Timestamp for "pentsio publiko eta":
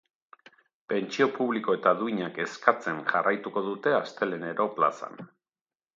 0.93-1.93